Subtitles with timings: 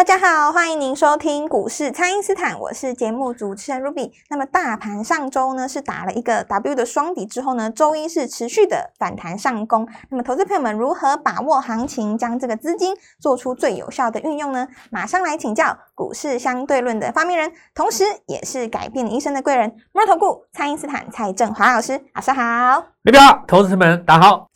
[0.00, 4.10] 大家好，欢迎您收听股市蔡因斯坦，我是节目主持人 Ruby。
[4.30, 9.86] 那么大盘上周呢是打了一个 W 的双底之后呢，周一是持续的反弹上攻。
[10.08, 14.66] 那么投资朋友们如何把握行情，将这个资金做出最有效的运用呢？
[14.90, 22.82] 马上来请教股市相对论的发明人，同时也是改变你一生的贵人——摩尔投顾蔡因斯坦蔡振华老师，老师好。
[23.02, 24.48] 你好，投资们大家好。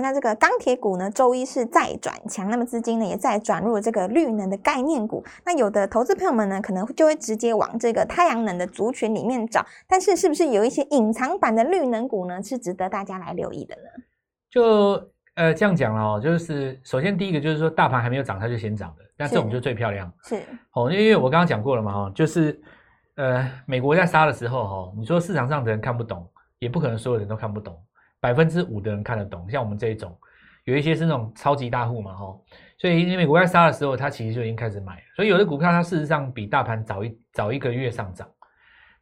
[0.00, 5.24] 那这个钢铁股呢，周一是再转强，那么资金呢也在转入这个绿能的概念股。
[5.44, 9.64] 那有的投资朋友们呢，可能就会直接往这个太阳能的族群里面找。
[9.86, 13.82] 但是，是不是有一些隐藏版的绿能股呢，是值得大家来留意的呢？
[14.50, 15.02] 就
[15.34, 20.12] 呃这样讲哦，就是首先第一个就是说，大盘还没有涨，它就先涨的，那这种就最漂亮。
[20.24, 22.60] 是哦，因为我刚刚讲过了嘛，哈，就是
[23.16, 27.78] 呃美国在杀的时候，哈，你说市场上的人看不懂，也不可能所有人都看不懂。
[28.20, 30.16] 百分之五的人看得懂，像我们这一种，
[30.64, 32.44] 有一些是那种超级大户嘛，吼，
[32.78, 38.28] 所以因为美国在杀的时候，他其实就已经开始买了，所以有的股票它事实上比大盘早一早一个月上涨，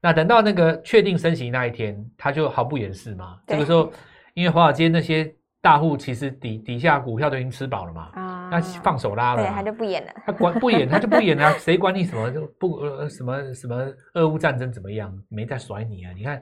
[0.01, 3.39] 那等到那个确定升息那一天，它就毫不掩饰嘛。
[3.47, 3.91] 这个时候，
[4.35, 16.41] 因为华尔街那些大户其实底底下股票都已经吃饱了嘛，啊，那放手拉了，对，他就不演了，他管不演，他就不演了， 谁管你什么就不呃什么什么俄乌战争怎么样，没在甩你啊，你看。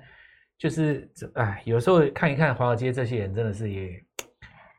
[0.65, 3.91] 就是这哎，有时候看一看华尔街这些人，真的是也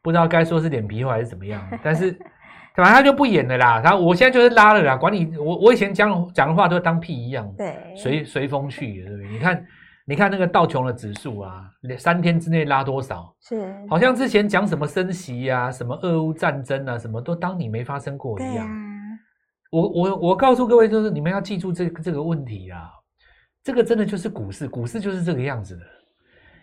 [0.01, 1.61] 不知道该说是脸皮厚还是怎么样。
[1.83, 2.11] 但是
[2.75, 3.79] 反正他就不演了啦。
[3.83, 9.29] 然后我现在就是拉了啦，管你我我以前讲讲的话都当屁一样，对，随随风去，对不对？
[9.29, 9.65] 你看
[10.07, 11.69] 你看那个道琼的指数啊，
[11.99, 13.31] 三天之内拉多少？
[13.41, 18.67] 是，好像之前讲什么升息呀，什么俄乌战争啊，什么都当你没发生过一样。
[19.71, 22.89] 我我我告诉各位，就是你们要记住这这个问题啊。
[23.65, 25.83] 这个真的就是股市，股市就是这个样子的。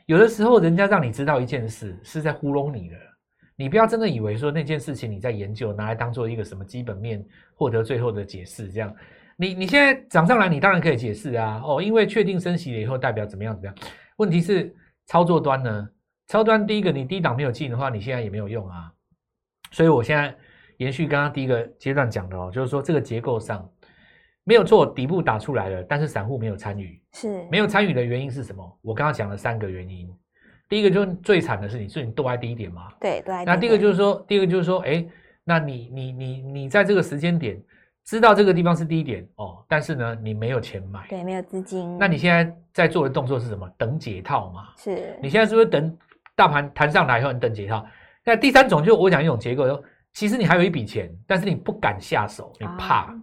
[0.06, 2.96] 有的时候，人家让你知道一件事，是在糊弄你的。
[3.56, 7.24] 你不要真的以为说那件事情你在研究，拿来当做一个什么基本面，
[7.56, 8.70] 获得最后的解释。
[8.70, 8.94] 这样，
[9.36, 11.60] 你你现在涨上来，你当然可以解释啊。
[11.64, 13.74] 哦，因为确定升息了以后，代表怎么样怎么样。
[14.18, 14.72] 问题是
[15.06, 15.88] 操作端呢？
[16.28, 18.92] 操端第一个，你低档没有进的话，你现在也没有用啊。
[19.72, 20.32] 所以我现在
[20.76, 23.68] 延续刚刚第一个阶段讲的哦，就是说这个结构上。
[24.44, 28.78] 没有错，底部打出来了，但是散户没有参与，是没有参与的原因是什么？
[28.82, 30.08] 我刚刚讲了三个原因。
[30.68, 32.88] 第一个就是最惨的是你，是你都在低点嘛？
[32.98, 33.44] 对，对。
[33.44, 35.04] 那第二个就是说，第二个就是说，哎，
[35.44, 37.60] 那你你你你在这个时间点
[38.04, 41.98] 知道这个地方是低点哦，但是呢，你没有钱买，对，没有资金。
[41.98, 43.68] 那你现在在做的动作是什么？
[43.76, 44.68] 等解套嘛？
[44.78, 45.16] 是。
[45.22, 45.96] 你现在是不是等
[46.34, 47.86] 大盘弹上来以后你等解套？
[48.24, 53.14] 那第三种就我讲一种结构，其实你还有一笔钱，但是你不敢下手，你怕。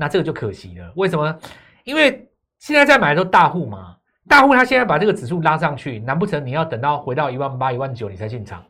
[0.00, 1.38] 那这个就可惜了，为什么？
[1.84, 2.26] 因为
[2.58, 3.94] 现在在买的都大户嘛，
[4.26, 8.64] 大户他现在把这个指数拉上去，难不成你要等到回到一万八、一万九你才进场？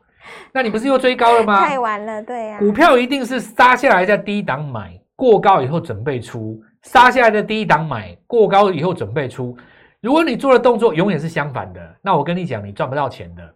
[0.51, 1.65] 那你不是又追高了吗？
[1.65, 2.59] 太晚了，对呀。
[2.59, 9.57] 股票一定是杀下来在低档买，过高以后准备出；杀下来的低档买，过高以后准备出。
[10.01, 13.55] 如果你做的动作永远是相反的，那我跟你讲，你赚不到钱的。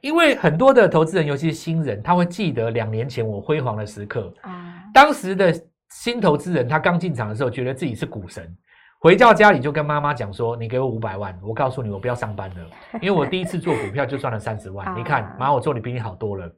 [0.00, 5.54] 因为很多的投资人，尤其是新人，他会记得两年前我辉煌的时刻啊，当时的。
[5.92, 8.44] 新投资人他刚进场的时候，觉得自己是股神，
[8.98, 12.56] 回到家里就跟妈妈讲说：“你给我五百万，我告诉你，我不要上班了，
[13.00, 14.86] 因为我第一次做股票就赚了三十万。
[14.96, 16.50] 你看，妈，我做的比你好多了。”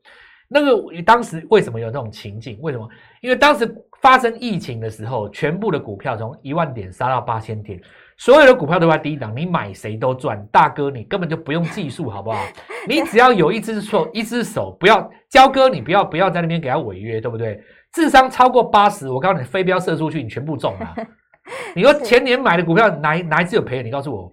[0.46, 2.58] 那个当时为什么有那种情境？
[2.60, 2.88] 为什么？
[3.22, 3.66] 因为当时
[4.02, 7.80] 发生疫情的时候，全部的股票从一万点杀到八千点，
[8.18, 10.46] 所有的股票都在低档，你买谁都赚。
[10.52, 12.38] 大哥，你根本就不用技术，好不好？
[12.86, 17.58] 你只要有一只手，一只手，不要交割，你不要不要在那边给他违约，对不对？
[17.94, 20.94] 智商超过八十，我告诉你，飞镖射出去，你全部中了。
[21.76, 23.82] 你说前年买的股票哪哪一次有赔？
[23.82, 24.32] 你告诉我，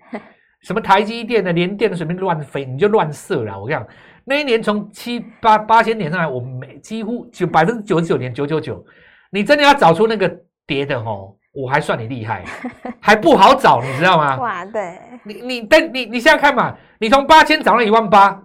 [0.64, 3.60] 什么台积电的、连电的，随便乱飞，你就乱射了。
[3.60, 3.88] 我跟你讲，
[4.26, 8.84] 那一年从七八八千点上来，我每几乎就百分之九十九点九九九，
[9.32, 10.32] 你真的要找出那个
[10.66, 12.44] 跌的吼，我还算你厉害，
[13.00, 14.38] 还不好找，你知道吗？
[14.38, 18.44] 哇，对，你你但你你现在看嘛，你从八千涨了一万八，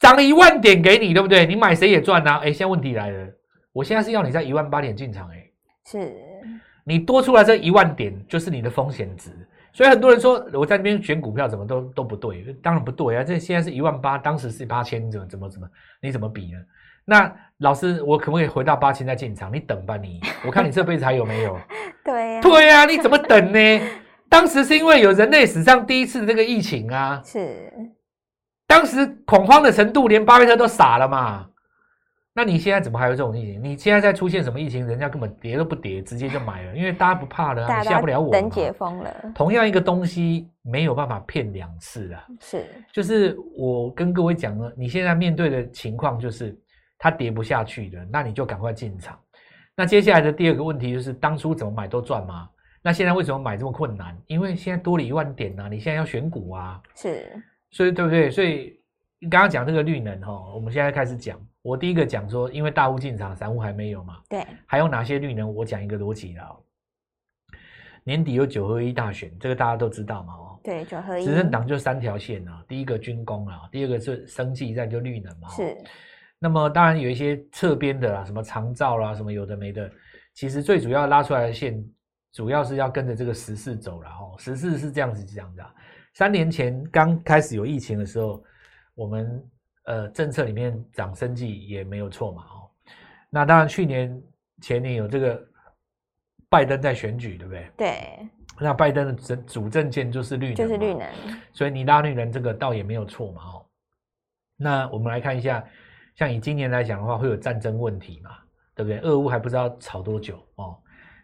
[0.00, 1.46] 涨了一万点给你，对不对？
[1.46, 2.38] 你买谁也赚啊。
[2.42, 3.26] 哎，现在问题来了。
[3.76, 5.44] 我现在是要你在一万八点进场，哎，
[5.84, 6.10] 是
[6.82, 9.30] 你多出来这一万点就是你的风险值，
[9.70, 13.22] 所以很多人说我在那边选股票怎么都都不对，当然不对啊！
[13.22, 15.68] 这现在是一万八，当时是八千，怎么怎么怎么，
[16.00, 16.58] 你怎么比呢？
[17.04, 19.52] 那老师，我可不可以回到八千再进场？
[19.52, 21.58] 你等吧，你我看你这辈子还有没有？
[22.02, 23.80] 对呀、对呀、你怎么等呢？
[24.30, 27.70] 当时是因为有人类史上第一次的这个疫情啊，是，
[28.66, 31.50] 当时恐慌的程度，连巴菲特都傻了嘛。
[32.36, 33.64] 那你现在怎么还有这种疫情？
[33.64, 38.38] 你现在再出现什么疫情，人家根本跌都不跌，直接就买了，因为大家不怕了、吓不了我嘛。
[38.38, 46.54] 等解封了，同样一个东西没有办法骗两次啊，是就是我跟各位讲了，你现在面对的情况就是
[46.98, 49.18] 它跌不下去的，那你就赶快进场。
[49.74, 52.46] 那接下来的第二个问题就是，当初怎么买都赚吗？
[52.82, 54.14] 那现在为什么买这么困难？
[54.26, 58.30] 因为现在多了一万点啊，你现在要选股啊，是，所以对不对？
[58.30, 58.78] 所以
[59.18, 61.40] 你刚刚讲这个绿能哈、哦，我们现在开始讲。
[61.66, 65.52] 我第一个讲说，因为大户进场，散户还没有嘛，对，还有哪些绿能？
[65.52, 66.62] 我讲一个逻辑啦、哦。
[68.04, 70.60] 年底有九合一大选，这个大家都知道嘛哦。
[70.62, 75.48] 对，九合一，执政党就三条线啊，第一个军工啊，第二个是生技，再就绿能嘛。
[75.48, 75.76] 哦是，
[76.38, 79.90] 那么当然有一些侧边的啦，什么长照啦，什么有的没的，
[80.34, 81.84] 其实最主要拉出来的线，
[82.30, 84.36] 主要是要跟着这个时事走了哦。
[84.38, 85.74] 时事是这样子讲的、啊，
[86.14, 88.40] 三年前刚开始有疫情的时候，
[88.94, 89.44] 我们
[89.86, 92.70] 呃政策里面涨生计也没有错嘛哦。
[93.28, 94.22] 那当然去年
[94.62, 95.42] 前年有这个
[96.48, 97.70] 拜登在选举，对不对？
[97.76, 98.28] 对，
[98.60, 101.08] 那拜登的主主政见就是绿能，就是绿，能，
[101.52, 103.66] 所以你拉绿能这个倒也没有错嘛哦。
[104.56, 105.62] 那我们来看一下，
[106.14, 108.30] 像以今年来讲的话，会有战争问题嘛，
[108.74, 109.00] 对不对？
[109.00, 110.78] 俄乌还不知道吵多久哦。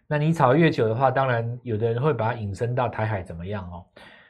[0.07, 3.87] 那你吵越久的话，当然有的人会把它引申到台海怎么样哦。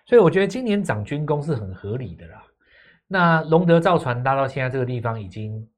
[0.06, 2.44] 所以我觉得今年涨军工是很合理的啦。
[3.12, 5.68] 那龙德造船拉到现在这个地方已经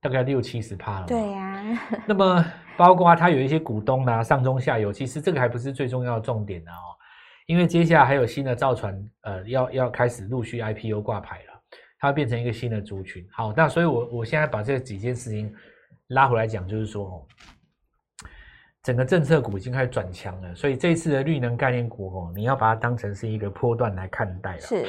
[0.00, 2.44] 大概六七十趴了嘛，对呀、那么
[2.76, 6.94] 包括它有一些股东啦、上中下游，其实这个还不是最重要的重点的哦，
[7.46, 11.60] 因为接下来还有新的造船，呃，要要开始陆续 IPO 挂牌了，
[11.98, 13.26] 它会变成一个新的族群。
[13.32, 15.52] 好，那所以我我现在把这几件事情
[16.08, 17.26] 拉回来讲，就是说哦，
[18.84, 24.60] 整个政策股已经开始转强了，所以这一次的绿能概念股哦，你要把它当成是一个波段来看待了。
[24.60, 24.86] 是，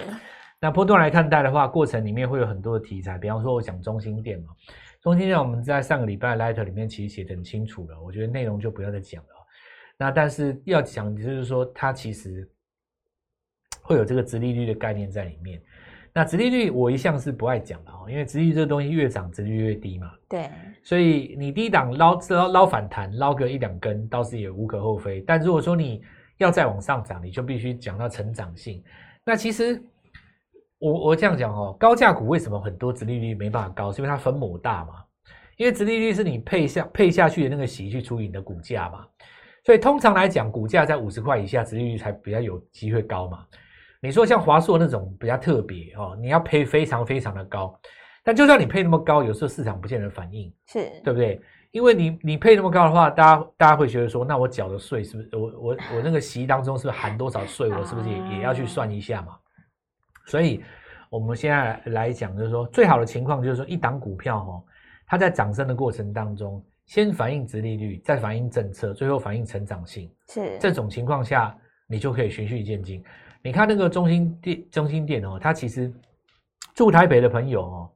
[0.59, 4.47] 那波段来看待的话，过程里面会有很多的题材，比方说我讲中心店嘛，
[5.01, 9.29] 中心店我们在上个礼拜 letter 里面其实写得很清楚了，我觉得内容就不要再讲了。
[9.99, 12.47] 那但是要讲就是说，它其实
[13.81, 15.61] 会有这个直利率的概念在里面。
[16.13, 20.11] 那直利率我一向是不爱讲的哦，因为直利率这个东西越涨，直利率越低嘛。
[20.27, 20.49] 对，
[20.81, 25.21] 所以你低档捞捞捞反弹，捞个一两根倒是也无可厚非。
[25.21, 26.01] 但如果说你
[26.37, 28.83] 要再往上涨，你就必须讲到成长性。
[29.23, 29.79] 那其实
[30.79, 33.91] 我我这样讲哦，高价股为什么很多殖利率没办法高？
[33.91, 35.03] 是因为它分母大嘛。
[35.55, 39.05] 因为殖利率是你配下配下去的那个息去除以你的股价嘛。
[39.65, 43.43] 所以通常来讲，股价在五十块以下，殖利率才比较有机会高嘛。
[43.99, 47.77] 你说像华硕那种比较特别哦，你要配非常非常的高。
[48.23, 50.53] 但就算你配那么高，有时候市场不见得反应。
[50.67, 51.41] 是，对不对？
[51.71, 57.69] 因为你你配那么高的话，大家大家会觉得说，那我缴的税是不是我我我那个息当中是不是含多少税？
[57.69, 59.37] 我是不是也也要去算一下嘛？
[60.27, 60.63] 所以
[61.09, 64.63] 我们现在来讲，就是说最好的情况就是说，一档股票哦，
[65.07, 70.11] 它在涨升的过程当中，先反映殖利率，再反映政策，最后反映成长性。
[70.27, 71.57] 是，这种情况下，
[71.87, 73.03] 你就可以循序渐进。
[73.41, 75.91] 你看那个中心店，中心店哦，它其实
[76.75, 77.91] 住台北的朋友哦，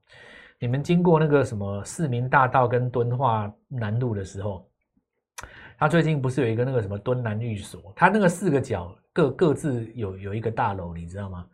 [0.58, 4.66] 你们经过那个什么市民大道跟敦化南路的时候，
[5.78, 11.46] 它最近不是有一个那个什么敦南寓所，它那个四个角各各自有有一个大楼，你知道吗？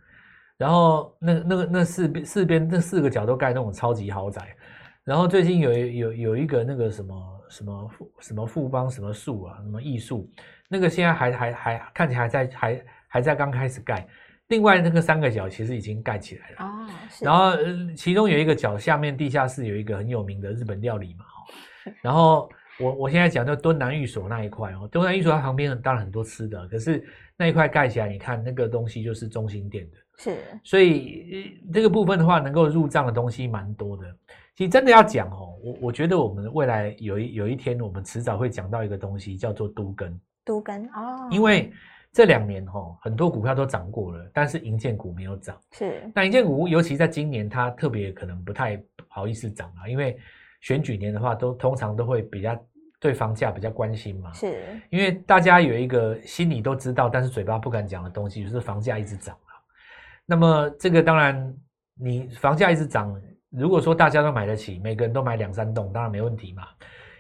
[0.58, 4.56] 然后那那个那四边四边那四个角都盖那种超级豪宅，
[5.04, 10.30] 然后最近有有有一个那个什么什么富什么富邦什么树啊，什么艺术，
[10.68, 14.08] 那个现在还还还看起来还在还还在刚开始盖，
[14.48, 16.56] 另外那个三个角其实已经盖起来了。
[16.60, 22.50] 哦，是，然后呃其中有一个角下面地下室有一个很有名的日本料理嘛，哦然后
[22.80, 27.02] 我我现在讲就敦南寓所那一块哦，敦南寓所它旁边当然很多吃的，可是
[27.38, 34.04] 那一块盖起来，你看那个东西就是中心店的，是，所以呃这个部分的话，能够入账的东西蛮多的。
[34.56, 41.72] 其实真的要讲哦，我我觉得我们未来有一有一天，我们迟早会讲到一个东西叫做都根，都根哦，因为
[42.12, 45.56] 这两年哦，很多股票都涨过了，但是银建股没有涨。
[45.74, 50.18] 是，那银建股，尤其在今年，它特别可能不太好意思涨啊，因为
[50.62, 52.60] 选举年的话，都通常都会比较
[53.00, 54.34] 对房价比较关心嘛。
[54.34, 54.60] 是，
[54.90, 59.47] 因为大家有一个心里都知道，但是嘴巴不敢讲的东西，就是房价一直涨啊。
[60.30, 61.56] 那么这个当然，
[62.00, 63.20] 你房价一直涨，
[63.50, 66.68] 如果说大家都买得起，每个人都买两三栋，当然没问题嘛。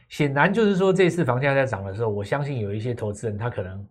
[0.09, 3.87] 显然就是说，这次房价在涨的时候，我相信有一些投资人他可能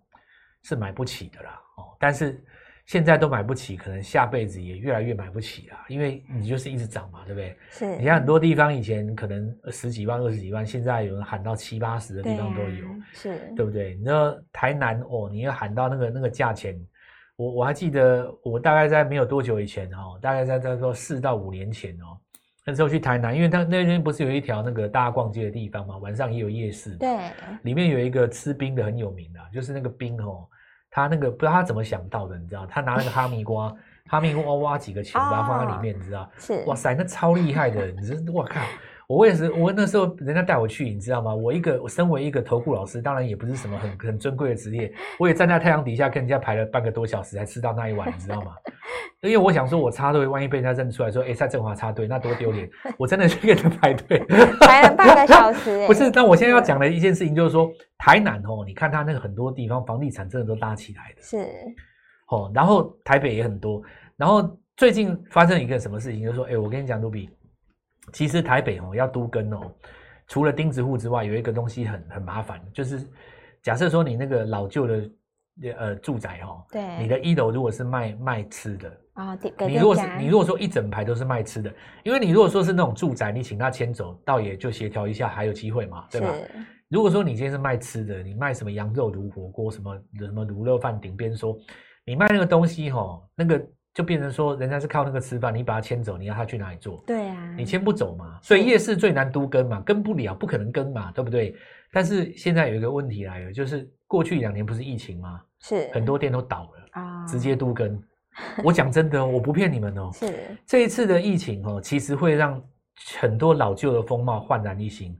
[0.62, 1.60] 是买不起的啦。
[1.78, 2.42] 哦，但是
[2.86, 7.56] 现在都买不起，可能下辈子也越来越买不起啦，因为你就是一直涨嘛，对不对？
[7.70, 13.96] 是，你看很多地方以前可能十几万、二十几万，现在有人喊到七八十的地方都有，是，对不对？
[13.96, 16.78] 你说台南哦，你要喊到那个那个价钱，
[17.36, 22.16] 我我还记得我大概在没有多久以前哦，大概在在说四到五年前哦，
[22.64, 27.30] 那时候去台南，因为他那边不是有一条那个大家逛街的地方嘛，晚上也有夜市嘛，对，
[27.62, 30.48] 里面有一个吃冰的很有名的，就是那个冰哦，
[30.90, 33.74] 他那个不知道他怎么想到的，你知道，他拿那个哈密瓜，
[34.06, 38.60] 哈密瓜挖几个钱，把它放在里面，你知道，是，哇塞，那超厉害的，你知我靠！
[39.08, 41.32] 我也是，我那时候人家带我去，你知道吗？
[41.32, 48.52] 我一个，我身为一个投顾老师，当然也不是什么很很尊贵的职业，我也站在太阳底下跟人家排了半个多小时才吃到那一碗，你知道吗？
[49.22, 52.68] 因为我想说，我插队，万一被人家认出来说，哎，蔡振华插队，那多丢脸！
[52.98, 54.18] 我真的去跟人排队，
[54.60, 61.46] 排了半个小时，不是，那我现在要讲的一件事情就是说，台南哦，你看它那个很多地方房地产真的都搭起来的，是，
[62.28, 63.82] 哦，然后台北也很多，
[64.16, 67.30] 然后最近发生一个什么事情，就是说，哎，我跟你讲，卢比。
[68.12, 69.60] 其实台北哦要都跟哦，
[70.28, 73.00] 除了钉子户之外，有一个东西很很麻烦，就是
[73.62, 75.10] 假设说你那个老旧的
[75.76, 81.72] 呃住宅哦，对，你的一楼如果是卖卖吃的啊，你如果是你如果说一整排都是卖吃的，
[82.04, 86.32] 因为你如果说是那种住宅，你请他迁走，倒也就协调一下，还有机会嘛，对吧？
[86.88, 91.56] 如果说你今天是卖吃的，你卖什么羊肉炉火锅，什么什么卤肉饭顶边说，
[92.04, 93.66] 你卖那个东西哈，那个。
[93.96, 97.02] 就变成说，人家是靠那个吃饭，你把他牵走，你要他去哪里做？
[97.06, 101.56] 对啊，你牵不走嘛，所以夜市最难都跟嘛，跟不了，不可能跟嘛，对不对？
[101.90, 105.40] 但是现在有一个问题来了，就是过去两年不是疫情吗？
[105.60, 107.98] 是很多店都倒了啊，直接都跟。
[108.62, 110.10] 我讲真的，我不骗你们哦。
[110.12, 110.30] 是
[110.66, 112.62] 这一次的疫情哦，其实会让
[113.18, 115.18] 很多老旧的风貌焕然一新。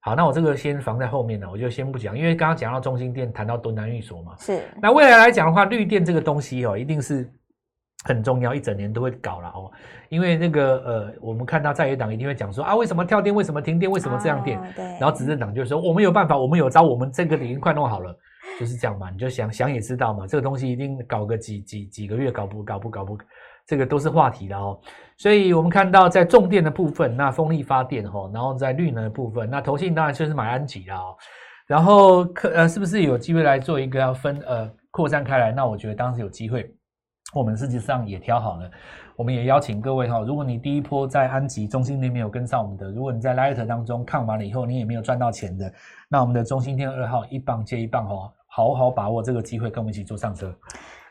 [0.00, 4.34] 好，那我这个先放在后面呢，我就先不讲，因为刚刚讲到中心店，谈到敦南寓所嘛。
[4.36, 4.64] 是。
[4.82, 7.30] 那未来来讲的话，绿电这个东西哦，一定是。
[8.04, 9.70] 很重要，一整年都会搞了哦，
[10.08, 13.34] 因为那个呃，我们看到在野党一定会讲说啊，为什么跳电？
[13.34, 13.90] 为什么停电？
[13.90, 14.58] 为什么这样电？
[14.74, 14.84] 对。
[14.98, 18.16] 然后执政党就说我们有办法，我们有招，我们这个已经快弄好了，
[18.58, 19.10] 就是这样嘛。
[19.10, 23.18] 你就想想也知道嘛，这个东西一定搞个几几几个月，搞不搞不搞不，
[23.66, 24.80] 这个都是话题的哦。
[25.18, 31.14] 所以我们看到在重电的部分，那风力发电哈，然后在绿能的部分，那投信当然就是买安吉了哦。
[31.66, 35.52] 然后可呃，是不是有机会来做一个要分呃扩散开来？
[35.52, 36.74] 那我觉得当时有机会。
[37.32, 38.70] 我们实际上也挑好了，
[39.14, 45.72] 我们也邀请各位哈，如果你第一波在安吉中心那边有跟上我们的，如果你在 Light 当中看完了以后，你也没有赚到钱的，
[46.08, 50.52] 那我们的中心店二号一棒接一棒哈，好好把握这个机会，跟我们一起坐上车。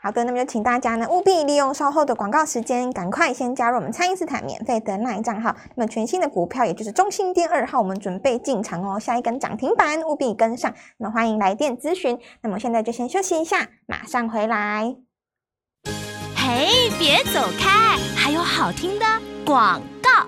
[0.02, 5.54] 好的，那么就请大家呢务必利用稍后的广告时间，赶快先加入我们蔡因斯坦免费的 LINE 账号。
[5.74, 10.72] 那么全新的股票，也就是中心店二号，我们准备进场哦，下一根涨停板务必跟上。
[10.96, 12.18] 那么欢迎来电咨询。
[12.42, 14.96] 那么现在就先休息一下，马上回来。
[16.50, 16.66] 哎，
[16.98, 17.96] 别走开！
[18.16, 19.06] 还有好听的
[19.46, 20.26] 广告。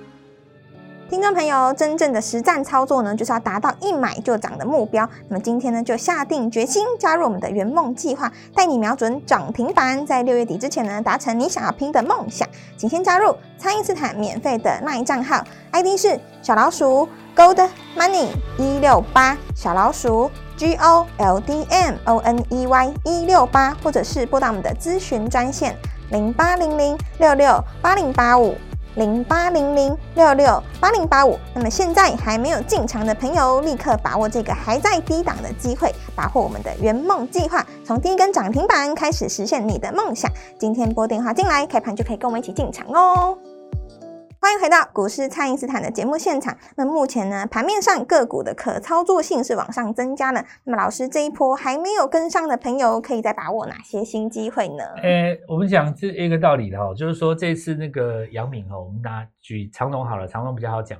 [1.10, 5.06] 听众朋友，真正的实战操作呢，就是要达到一买就涨的目标。
[5.28, 12.48] 那么今天呢，就下定决心加入我们的圆梦计划，带你瞄准涨停板，在六月底之前呢，达成你想要拼的梦想。
[12.76, 25.76] 请先加入蔡因斯坦免费的那一账号，ID 是小老鼠 Gold Money 一六八，小老鼠 G O L D M O N E Y 一六八，或者是拨打我们的咨询专线。
[26.12, 28.54] 零八零零六六八零八五，
[28.96, 31.38] 零八零零六六八零八五。
[31.54, 40.30] 那么现在还没有进场的朋友，立刻把握这个还在低档的机会，把握我们的圆梦计划，从第一根涨停板开始实现你的梦想。
[40.58, 43.36] 今天拨电话进来，开盘就可以跟我们一起进场哦。
[44.42, 46.58] 欢迎回到股市，蔡因斯坦的节目现场。
[46.76, 50.44] 那目前呢，盘面上个股的可操作性是往上增加了。
[50.64, 54.82] 那么老师这一波还没有跟上的朋友，可以再把握哪些新机会呢？
[55.00, 60.98] 诶，我们讲这一个道理的哈，就是说这次那个杨敏哈，我们拿举长隆好了，长隆比较好讲。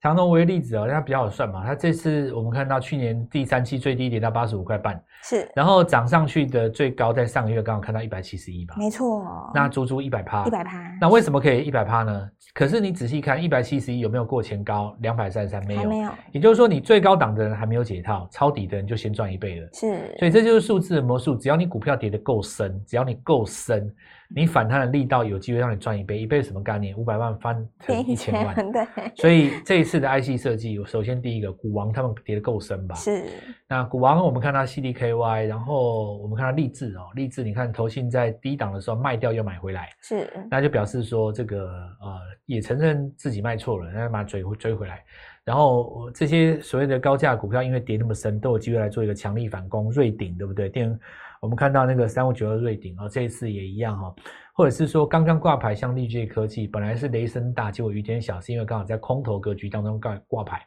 [0.00, 1.62] 长隆为例子哦，它比较好算嘛。
[1.64, 10.78] 它这次我们看到去年第三期最低跌到八十五块半，是，然后涨上去的最高在上个月刚好看到一百七十一吧，没错，那足足一百趴，一百趴。
[11.00, 12.30] 那为什么可以一百趴呢？
[12.52, 15.64] 可是你仔细看一百七十一有没有过前高两百三十三？
[15.66, 16.10] 没有，没有。
[16.32, 19.68] 也就是说你最高档的人还没有解套，抄底的人就先赚一倍了。
[19.72, 21.36] 是，所以这就是数字的魔术。
[21.36, 23.92] 只要你股票跌得够深，只要你够深。
[24.32, 26.96] 你反弹的力道有机会让你赚一倍，一倍什么概念？
[26.96, 28.86] 五百万翻成一千万，对。
[29.16, 32.94] 所以这一次的 IC 设计，首先第一个，股王他们跌得够深吧？
[32.94, 33.24] 是。
[33.68, 34.64] 那股王我们看到
[35.12, 40.28] CDKY，然后我们看到立志哦，立志你看投信在低档的时候卖掉又买回来，是。
[40.50, 41.66] 那就表示说这个
[42.00, 45.02] 呃也承认自己卖错了，那把它追追回来。
[45.44, 49.90] 然后呃这些所谓的高价股票，因为跌那么深，都有机会来做一个强力反攻。
[49.90, 50.68] 瑞鼎对不对？
[50.68, 50.98] 电
[51.40, 54.14] 我们看到那个三五九二瑞鼎哦，这一次也一样哈、哦，
[54.52, 60.60] 或者是说刚刚挂牌像力界科技，本来是雷声大，结果雨点小，是因为刚好在空头格局当中挂挂牌，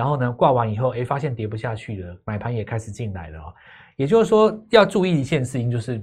[0.00, 3.52] 然后呢挂完以后，哎发现跌不下去了，买盘也开始进来了哦。
[3.96, 6.02] 也就是说要注意一件事情，就是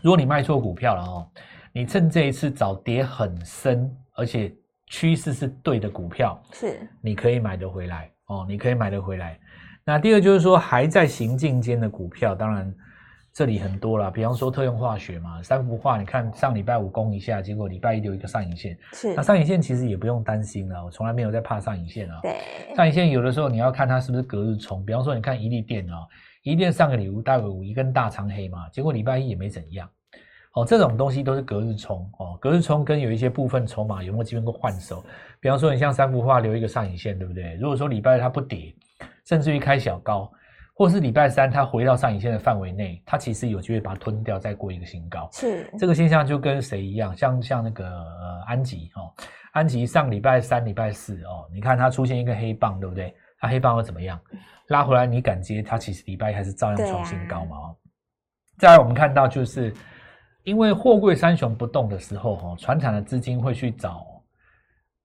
[0.00, 1.28] 如果你卖错股票了哦，
[1.72, 4.54] 你趁这一次找跌很深，而且
[4.86, 9.36] 趋势是对的股票，是你可以买得回来哦，你可以买得回来。
[9.84, 12.72] 那第二就是说还在行进间的股票，当然
[13.32, 22.18] 这里很多啦，比方说特用化学嘛，三幅画，你看上礼拜五攻一下，结果礼拜一留一个上影线，是那，上影线其实也不用担心了，我从来没有在怕上影线啊。
[22.22, 22.34] 对，
[22.74, 26.06] 上影线有的时候你要看它是不是隔日冲，比方说你看一利电啊，
[26.42, 29.88] 一利电上个礼拜五一根大长黑嘛，结果礼拜一也没怎样。
[30.54, 35.04] 哦，这种东西都是隔日冲哦，隔日冲跟有一些部分筹码有没有机会能够换手？
[35.38, 37.54] 比方说你像三幅画留一个上影线，对不对？
[37.54, 38.74] 如果说礼拜二它不跌，
[39.24, 40.28] 甚至于开小高，
[40.80, 45.28] 或是礼拜三它回到上影线的范围内，它其实有机会把它吞掉，再过一个新高。
[45.30, 49.12] 是，这个现象就跟谁一样，像像那个呃安吉哦，
[49.52, 53.14] 安吉上礼拜三、礼拜四哦，你看它出现一个黑棒，对不对？
[53.38, 54.18] 它黑棒又怎么样？
[54.68, 55.60] 拉回来你敢接？
[55.60, 57.76] 它其实礼拜一还是照样创新高嘛哦。
[58.56, 59.74] 再来我们看到就是
[60.44, 64.06] 因为货柜三雄不动的时候哦，船厂的资金会去找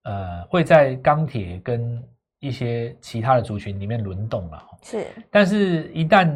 [0.04, 2.02] 呃会在钢铁跟
[2.46, 4.78] 一些其他的族群里面轮动了哦。
[4.82, 6.30] 是，但是，一旦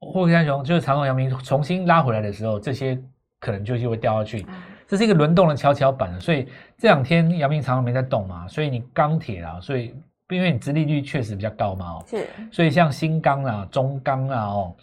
[0.00, 2.98] 货柜三雄就是长荣、阳明重新拉回来的时候，这些
[3.40, 4.46] 可能就就会掉下去。
[4.86, 6.20] 这是一个轮动的跷跷板。
[6.20, 9.94] 所以这两天阳明、长荣没在动嘛，所以你钢铁啊，所以
[10.30, 14.76] 因为你殖利率确实比较高嘛哦，是，所以像新钢啊、中钢啊哦，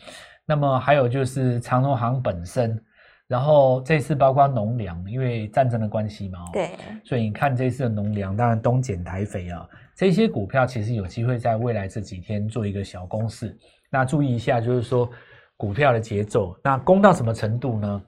[0.46, 2.84] 那么还有就是长荣行本身，
[3.28, 6.72] 然后这次包括农粮，因为战争的关系嘛哦，对，
[7.04, 13.58] 所以你看这次的农粮，当然东减台肥啊，这些股票其实有机会在未来这几天做一个小攻势。
[13.90, 15.10] 那注意一下，就是说
[15.56, 18.02] 股票的节奏，那攻到什么程度呢？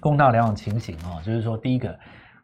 [0.00, 1.96] 攻到两种情形哦，就是说第一个，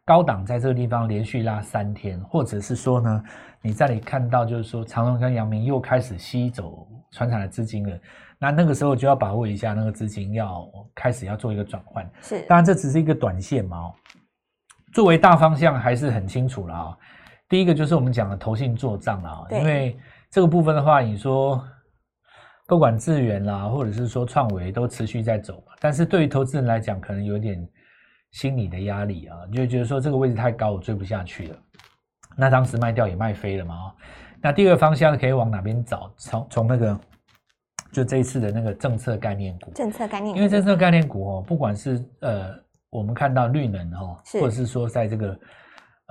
[0.04, 3.22] 高档在这个地方连续拉三天，或者是说呢，
[3.60, 7.98] 你在里看到就是说长隆跟阳明又开始吸走船产的资金了，
[8.38, 12.08] 那那个时候就要把握一下那个资金要开始要做一个转换。
[12.22, 13.94] 是，当然这只是一个短线嘛、哦，
[14.94, 16.96] 作为大方向还是很清楚了啊、
[17.52, 19.58] 第一个就是我们讲的投信做账啦、对。
[19.58, 19.94] 因为
[20.30, 21.62] 这个部分的话，你说
[22.66, 27.62] 不管智源啦，或者是说创维都持续在走嘛，但是对于投资人来讲，可能有点
[28.30, 31.56] 心理的压力啊，就会觉得说这个位置太高，我追不下去了。
[32.38, 33.92] 那当时卖掉也卖飞了嘛、哦，
[34.40, 36.10] 那第二个方向可以往哪边找？
[36.16, 36.98] 从从那个
[37.92, 42.54] 就这一次的那个政策概念股，政策概念股，因为政策概念股哦，不管是呃
[42.88, 45.38] 我们看到绿能哦，或者是说在这个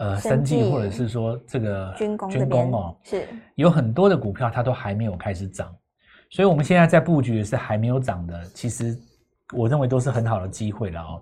[0.01, 5.71] 呃生生技，或者是说这个军工军工哦，是，有很多的股票它都还没有开始涨，
[6.31, 8.97] 所以我们现在在布局的是还没有涨的，其实
[9.53, 11.21] 我认为都是很好的机会了哦。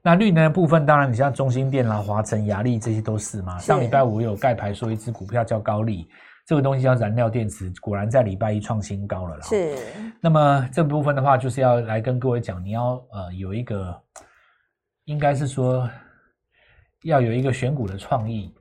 [0.00, 3.58] 那绿能的部分，当然你像中心电啦、华晨、雅力这些都是嘛。
[3.58, 6.06] 是上礼拜五有盖牌说一只股票叫高丽，
[6.46, 9.42] 这个东西叫燃料电池，果然在礼拜一创新高了啦。
[9.42, 9.74] 是，
[10.20, 13.98] 那么这部分的话，就是要来跟各位讲，你要呃有一个，
[15.06, 15.88] 应该是说
[17.04, 18.52] 要有一个选股的创意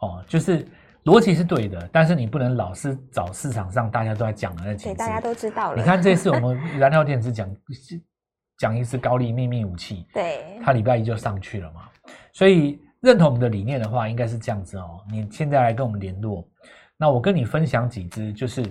[0.00, 0.66] 哦，就是
[1.04, 4.98] 逻辑是对的，但是你不能老是找市场上大家都在讲的那几对，只。
[4.98, 5.76] 大家都知道了。
[5.76, 7.48] 你看这次我们 燃料电池讲
[8.58, 11.88] 讲一次高利秘密武器，对，它礼拜一就上去了嘛，
[12.32, 15.00] 所以认同我们的理念的话，应该是这样子哦。
[15.10, 16.46] 你现在来跟我们联络，
[16.96, 18.64] 那我跟你分享几只，就是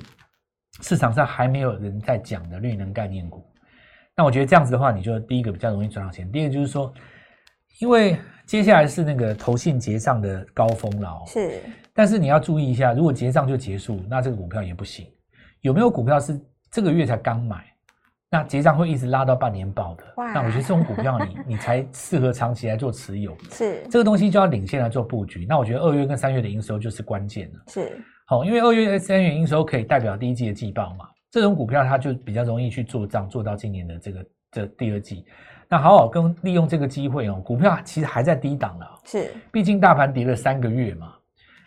[0.82, 3.46] 市场上还没有人在讲的绿能概念股。
[4.16, 6.94] 那我觉得这样子的话，你就第一个比较容易赚到钱，第二个就是说，
[7.80, 11.24] 因为接下来是那个投信结账的高峰了哦。
[11.26, 11.60] 是，
[11.94, 15.08] 但是你要注意一下，如果结账就结束，那这个股票也不行。
[15.62, 16.40] 有没有股票是
[16.72, 17.64] 这个月才刚买，
[18.30, 20.04] 那结账会一直拉到半年报的？
[20.18, 23.38] 哇那我觉得这种股票你 你才适合长期来做持有。
[23.52, 25.46] 是，这个东西就要领先来做布局。
[25.48, 27.60] 那我觉得二月跟三月的营收就是关键了。
[27.68, 35.26] 是，好，因为二月、三月营收可以代表第一季的季报嘛，这种股票它就比较容易去做账，做到今年的这个这第二季。
[35.72, 39.00] 那好好跟利用这个机会哦，股票其实还在低档了。
[39.06, 41.14] 是，毕竟大盘跌了三个月嘛，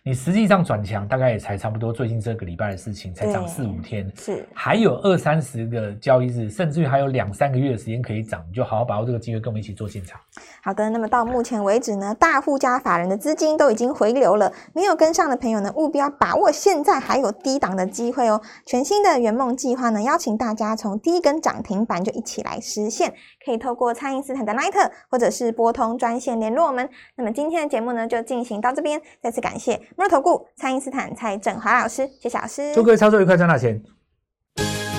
[0.03, 10.21] 你实际上转强大概也才差不多最近这个礼拜的事情，才涨四五天，是，还有二三十个交易日，甚至于还有两三个月的时间可以涨，你就好好把握这个机会，跟我们一起做进场。
[10.65, 18.41] 好的，那么到目前为止呢，大户加法人的资金都已经回流了，没有跟上的朋友呢，务必要把握现在还有低档的机会哦。
[18.65, 23.13] 全新的圆梦计划呢，邀请大家从第一根涨停板就一起来实现，
[23.45, 26.89] 可以透过蔡因斯坦的 Line 或者是拨通专线联络我们。
[27.17, 32.75] 那么今天的节目呢，就进行到这边，再次感谢摩尔投顾蔡因斯坦蔡振华老师，谢谢老师。
[32.75, 33.83] 祝各位操作愉快，赚大钱。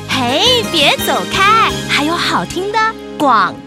[0.08, 2.78] 嘿，别走开，还有好听的
[3.18, 3.65] 广告。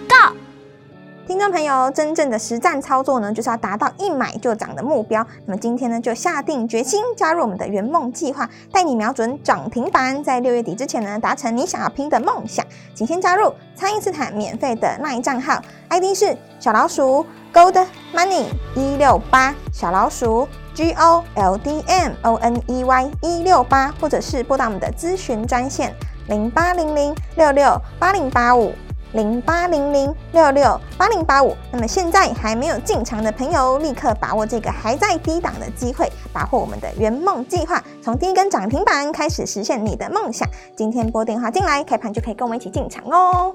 [1.29, 5.25] 听众朋友，真正的实战操作呢，就是要达到一买就涨的目标。
[5.45, 12.64] 那么今天呢，就下定决心加入我们的圆梦计划，带你瞄准涨停板，在六月底之前呢，达成你想要拼的梦想。
[12.95, 15.61] 请先加入蔡因斯坦免费的 LINE 账号
[15.91, 25.95] ，ID 是小老鼠 Gold Money 一六八，小老鼠 G O L D M O N E Y 一六八，或者是拨打我们的咨询专线
[26.29, 28.73] 零八零零六六八零八五。
[29.12, 31.57] 零八零零六六八零八五。
[31.73, 40.49] 那么现在还没有进场的朋友，立刻把握这个还在低档的机会，把握我们的圆梦计划，从第一根涨停板开始实现你的梦想。
[40.77, 43.55] 今天拨电话进来，开盘就可以跟我们一起进场哦。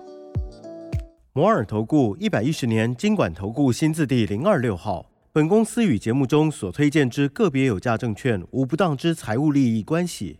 [1.34, 5.06] 摩尔投顾一百一十年经管投顾新字第零二六号。
[5.32, 10.40] 本公司与节目中所推荐之个别有价证券无不当之财务利益关系。